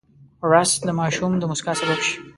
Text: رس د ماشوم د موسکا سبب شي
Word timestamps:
رس 0.51 0.71
د 0.87 0.89
ماشوم 0.99 1.31
د 1.37 1.43
موسکا 1.49 1.73
سبب 1.79 1.99
شي 2.07 2.15